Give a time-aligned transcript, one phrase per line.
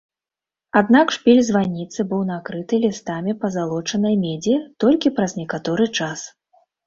[0.79, 6.19] Аднак шпіль званіцы быў накрыты лістамі пазалочанай медзі толькі праз некаторы час.